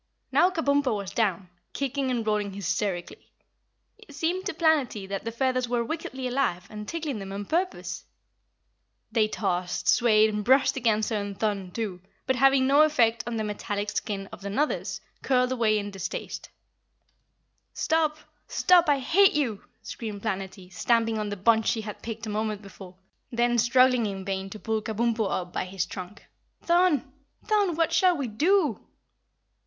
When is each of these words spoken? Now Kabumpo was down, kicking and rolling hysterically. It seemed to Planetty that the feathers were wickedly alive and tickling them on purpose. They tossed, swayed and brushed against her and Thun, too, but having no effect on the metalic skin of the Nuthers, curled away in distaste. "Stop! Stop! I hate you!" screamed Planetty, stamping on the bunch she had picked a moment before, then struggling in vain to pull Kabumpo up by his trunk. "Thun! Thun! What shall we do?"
Now 0.31 0.49
Kabumpo 0.49 0.95
was 0.97 1.11
down, 1.11 1.47
kicking 1.73 2.09
and 2.09 2.25
rolling 2.25 2.53
hysterically. 2.53 3.29
It 3.99 4.15
seemed 4.15 4.47
to 4.47 4.53
Planetty 4.55 5.07
that 5.07 5.25
the 5.25 5.31
feathers 5.31 5.69
were 5.69 5.83
wickedly 5.83 6.27
alive 6.27 6.65
and 6.71 6.87
tickling 6.87 7.19
them 7.19 7.31
on 7.31 7.45
purpose. 7.45 8.03
They 9.11 9.27
tossed, 9.27 9.87
swayed 9.87 10.33
and 10.33 10.43
brushed 10.43 10.75
against 10.75 11.11
her 11.11 11.17
and 11.17 11.39
Thun, 11.39 11.69
too, 11.69 12.01
but 12.25 12.35
having 12.35 12.65
no 12.65 12.81
effect 12.81 13.23
on 13.27 13.37
the 13.37 13.43
metalic 13.43 13.91
skin 13.91 14.27
of 14.31 14.41
the 14.41 14.49
Nuthers, 14.49 15.01
curled 15.21 15.51
away 15.51 15.77
in 15.77 15.91
distaste. 15.91 16.49
"Stop! 17.75 18.17
Stop! 18.47 18.89
I 18.89 18.97
hate 18.97 19.33
you!" 19.33 19.63
screamed 19.83 20.23
Planetty, 20.23 20.73
stamping 20.73 21.19
on 21.19 21.29
the 21.29 21.37
bunch 21.37 21.67
she 21.67 21.81
had 21.81 22.01
picked 22.01 22.25
a 22.25 22.29
moment 22.31 22.63
before, 22.63 22.95
then 23.31 23.59
struggling 23.59 24.07
in 24.07 24.25
vain 24.25 24.49
to 24.49 24.57
pull 24.57 24.81
Kabumpo 24.81 25.29
up 25.29 25.53
by 25.53 25.65
his 25.65 25.85
trunk. 25.85 26.25
"Thun! 26.63 27.13
Thun! 27.45 27.75
What 27.75 27.93
shall 27.93 28.17
we 28.17 28.25
do?" 28.27 28.79